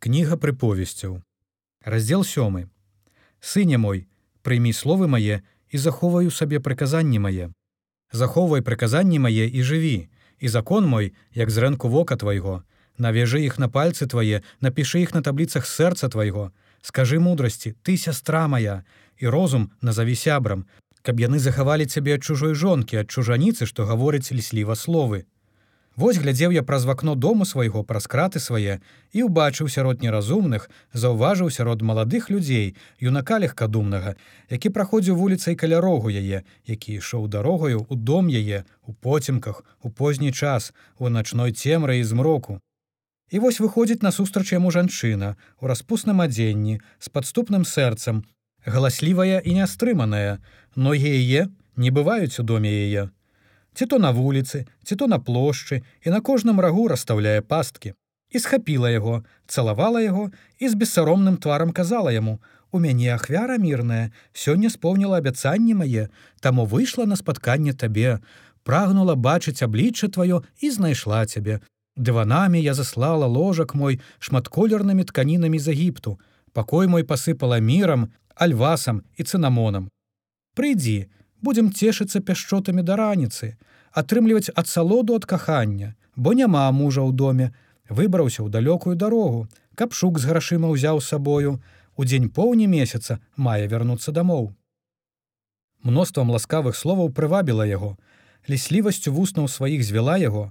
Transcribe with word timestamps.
Кніга 0.00 0.36
прыповесцяў. 0.40 1.20
Раздзел 1.84 2.22
сёмы. 2.24 2.72
Сыне 3.44 3.76
мой, 3.76 4.08
прыймі 4.40 4.72
словы 4.72 5.08
мае 5.12 5.42
і 5.68 5.76
заховаю 5.76 6.30
сабе 6.32 6.56
прыказанні 6.56 7.20
мае. 7.20 7.52
Захоўвай 8.08 8.64
прыказанні 8.64 9.20
мае 9.20 9.44
і 9.44 9.60
жыві, 9.60 10.08
і 10.40 10.48
закон 10.48 10.88
мой, 10.88 11.12
як 11.36 11.52
зрэнку 11.52 11.92
вока 11.92 12.16
твайго. 12.16 12.64
Навяжы 12.96 13.44
іх 13.44 13.60
на 13.60 13.68
пальцы 13.68 14.08
твае, 14.08 14.40
напішы 14.64 15.04
іх 15.04 15.12
на 15.12 15.20
табліцах 15.20 15.68
сэрца 15.68 16.08
твайго. 16.08 16.48
Скажы 16.80 17.20
мудрасці, 17.20 17.76
ты 17.84 18.00
сястра 18.00 18.48
моя, 18.48 18.84
і 19.20 19.28
розум 19.28 19.68
назаві 19.84 20.16
сябрам, 20.16 20.64
каб 21.04 21.20
яны 21.20 21.38
захавалі 21.38 21.84
цябе 21.84 22.16
ад 22.16 22.24
чужой 22.24 22.56
жонкі, 22.56 23.04
ад 23.04 23.12
чужаніцы, 23.12 23.68
што 23.68 23.84
гаворыць 23.84 24.32
лісліва 24.32 24.80
словы. 24.80 25.28
Вось 26.00 26.16
глядзеў 26.16 26.52
я 26.56 26.62
праз 26.64 26.86
вакно 26.88 27.14
дому 27.14 27.44
свайго 27.44 27.80
праз 27.84 28.06
краты 28.12 28.40
свае 28.40 28.76
і 29.12 29.24
ўбачыў 29.26 29.68
сярод 29.72 30.00
неразумных, 30.04 30.70
заўважыў 31.02 31.50
сярод 31.52 31.82
маладых 31.84 32.30
людзей, 32.32 32.72
юнака 33.08 33.36
легкадумнага, 33.42 34.14
які 34.48 34.72
праходзіў 34.78 35.18
вуліцай 35.20 35.58
каля 35.60 35.82
рогу 35.84 36.08
яе, 36.08 36.40
які 36.64 36.96
ішоў 36.96 37.28
дарогаю 37.28 37.84
у 37.84 38.00
дом 38.12 38.32
яе, 38.32 38.64
у 38.88 38.94
поцемках, 38.94 39.60
у 39.82 39.90
позні 39.90 40.32
час, 40.32 40.72
у 40.96 41.12
начной 41.12 41.52
цемры 41.52 42.00
і 42.00 42.08
змроку. 42.14 42.60
І 43.28 43.44
вось 43.44 43.60
выходзіць 43.60 44.00
насустрач 44.00 44.56
яму 44.56 44.72
жанчына 44.72 45.36
у 45.60 45.68
распусным 45.68 46.24
адзенні 46.24 46.80
з 46.96 47.12
падступным 47.12 47.68
сэрцам, 47.68 48.24
галаслівая 48.64 49.44
і 49.44 49.60
нястрыманая, 49.60 50.40
ногі 50.76 51.12
яе 51.12 51.48
не 51.76 51.90
бываюць 51.92 52.40
у 52.40 52.42
доме 52.42 52.72
яе 52.88 53.10
ці 53.74 53.86
то 53.86 53.98
на 53.98 54.10
вуліцы, 54.10 54.66
ці 54.84 54.96
то 54.96 55.06
на 55.06 55.18
плошчы 55.18 55.82
і 56.02 56.10
на 56.10 56.20
кожным 56.20 56.60
рагу 56.60 56.88
расстаўляе 56.88 57.40
пасткі. 57.40 57.94
І 58.30 58.38
схапіла 58.38 58.90
яго, 58.90 59.24
цалавала 59.46 60.00
яго 60.00 60.30
і 60.58 60.68
з 60.68 60.74
бессаромным 60.74 61.36
тварам 61.36 61.72
казала 61.72 62.12
яму: 62.12 62.40
«У 62.72 62.78
мяне 62.78 63.10
ахвяра 63.14 63.58
мірная, 63.58 64.12
сёння 64.32 64.70
споўніла 64.70 65.18
абяцанне 65.18 65.74
мае, 65.74 66.08
таму 66.40 66.66
выйшла 66.66 67.06
на 67.06 67.16
спатканне 67.16 67.72
табе, 67.74 68.20
прагнула 68.62 69.14
бачыць 69.14 69.62
аблічча 69.66 70.06
тваё 70.06 70.42
і 70.62 70.70
знайшла 70.70 71.26
цябе. 71.26 71.60
Дыванамі 71.96 72.62
я 72.62 72.74
заслала 72.74 73.26
ложак 73.26 73.74
мой 73.74 74.00
шматколернымі 74.18 75.04
тканінамі 75.04 75.58
з 75.58 75.74
Егіпту. 75.74 76.20
Пакой 76.52 76.86
мой 76.86 77.02
пасыпала 77.02 77.58
мірам, 77.58 78.10
альвасам 78.34 79.02
і 79.18 79.26
цынамонам. 79.26 79.90
Прыйдзі, 80.54 81.10
будзем 81.42 81.72
цешыцца 81.72 82.20
пяшчотамі 82.20 82.82
да 82.82 82.96
раніцы, 83.00 83.56
атрымліваць 83.92 84.52
адсалоду 84.54 85.16
ад 85.18 85.24
кахання, 85.24 85.94
бо 86.16 86.32
няма 86.32 86.70
мужа 86.70 87.00
ў 87.00 87.12
доме, 87.12 87.52
выбраўся 87.88 88.42
ў 88.44 88.48
далёкую 88.50 88.94
дарогу, 88.94 89.48
каб 89.74 89.92
шук 89.92 90.18
з 90.18 90.30
грашыма 90.30 90.70
ўзяў 90.70 91.00
сабою, 91.00 91.58
у 91.96 92.04
дзень 92.04 92.30
поўні 92.30 92.66
месяца 92.66 93.18
мае 93.36 93.66
вярнуцца 93.66 94.12
дамоў. 94.12 94.52
Мноствам 95.82 96.30
ласкавых 96.30 96.76
словаў 96.76 97.10
прывабіла 97.16 97.66
яго, 97.66 97.96
ліслівасцю 98.48 99.12
вуснаў 99.12 99.48
сваіх 99.48 99.84
звяла 99.84 100.16
яго. 100.20 100.50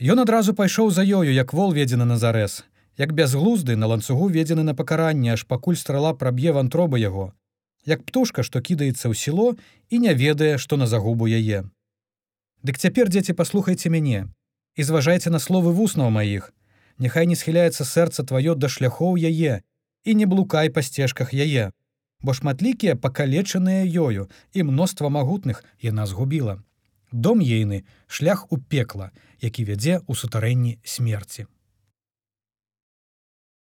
Ён 0.00 0.22
адразу 0.22 0.54
пайшоў 0.54 0.90
за 0.90 1.02
ёю, 1.02 1.30
як 1.30 1.52
вол 1.52 1.72
ведзены 1.72 2.04
на 2.04 2.18
зарэз, 2.18 2.64
як 2.98 3.12
бязглузды 3.12 3.76
на 3.76 3.86
ланцугу 3.86 4.28
ведзены 4.28 4.62
на 4.62 4.74
пакаранне, 4.74 5.32
аж 5.34 5.46
пакуль 5.46 5.76
страла 5.76 6.14
праб'е 6.14 6.52
вантробы 6.52 6.98
яго, 6.98 7.32
як 7.86 8.02
птушка, 8.02 8.42
што 8.42 8.60
кідаецца 8.60 9.08
ў 9.08 9.14
сіло 9.14 9.54
і 9.90 9.98
не 9.98 10.14
ведае, 10.14 10.58
што 10.58 10.76
на 10.76 10.86
загубу 10.86 11.28
яе. 11.28 11.64
Дык 12.64 12.80
цяпер 12.80 13.12
дзеці 13.12 13.36
паслухайце 13.36 13.92
мяне 13.92 14.26
і 14.74 14.82
зважайце 14.82 15.30
на 15.30 15.38
словы 15.38 15.72
вуснаў 15.72 16.10
маіх. 16.10 16.52
Няхай 16.98 17.26
не 17.26 17.36
схіляецца 17.36 17.84
сэрца 17.84 18.24
тваё 18.24 18.54
да 18.54 18.68
шляхоў 18.68 19.18
яе 19.18 19.60
і 20.04 20.14
не 20.14 20.26
блукай 20.26 20.70
па 20.70 20.82
сцежках 20.82 21.34
яе, 21.34 21.70
бо 22.22 22.32
шматлікія 22.32 22.96
пакалечаныя 22.96 23.84
ёю 23.84 24.28
і 24.52 24.62
мноства 24.70 25.08
магутных 25.08 25.64
яна 25.82 26.06
згубіла. 26.06 26.62
Дом 27.12 27.40
ейны 27.40 27.84
шлях 28.06 28.50
у 28.50 28.56
пекла, 28.56 29.10
які 29.40 29.64
вядзе 29.64 30.00
ў 30.00 30.12
сутарэнні 30.16 30.78
смерці. 30.82 31.46